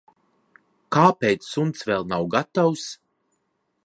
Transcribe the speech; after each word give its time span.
Kāpēc 0.95 1.45
suns 1.49 1.85
vēl 1.89 2.07
nav 2.13 2.25
gatavs? 2.37 2.87